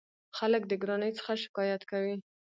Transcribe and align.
خلک 0.37 0.61
د 0.67 0.73
ګرانۍ 0.81 1.11
څخه 1.17 1.33
شکایت 1.43 1.81
کوي. 1.91 2.15